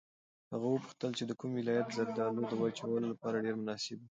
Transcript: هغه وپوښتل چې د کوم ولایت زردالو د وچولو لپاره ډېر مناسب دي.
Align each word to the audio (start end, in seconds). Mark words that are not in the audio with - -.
هغه 0.53 0.67
وپوښتل 0.69 1.11
چې 1.17 1.23
د 1.25 1.31
کوم 1.39 1.51
ولایت 1.55 1.87
زردالو 1.97 2.39
د 2.47 2.51
وچولو 2.61 3.05
لپاره 3.11 3.43
ډېر 3.45 3.55
مناسب 3.61 3.97
دي. 4.01 4.07